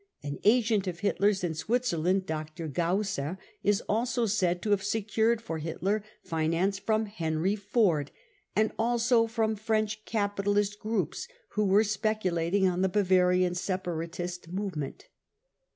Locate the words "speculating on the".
11.83-12.89